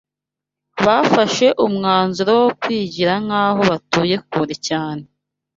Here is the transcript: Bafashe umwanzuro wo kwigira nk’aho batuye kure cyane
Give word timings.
Bafashe 0.85 1.47
umwanzuro 1.65 2.31
wo 2.41 2.49
kwigira 2.61 3.13
nk’aho 3.23 3.61
batuye 3.69 4.15
kure 4.29 4.55
cyane 4.67 5.03